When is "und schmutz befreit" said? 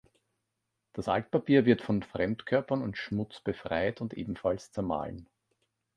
2.81-4.01